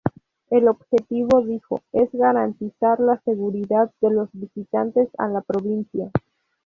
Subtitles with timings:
[0.49, 6.09] El objetivo, dijo, es garantizar la seguridad de los visitantes a la provincia.